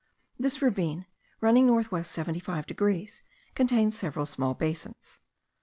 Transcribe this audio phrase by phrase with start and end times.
[0.39, 1.05] This ravine,
[1.41, 3.21] running north west 75 degrees,
[3.53, 5.19] contains several small basins.